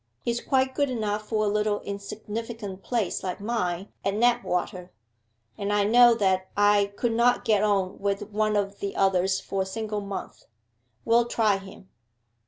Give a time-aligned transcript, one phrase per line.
[0.23, 4.89] 'He's quite good enough for a little insignificant place like mine at Knapwater;
[5.59, 9.61] and I know that I could not get on with one of the others for
[9.61, 10.45] a single month.
[11.05, 11.89] We'll try him.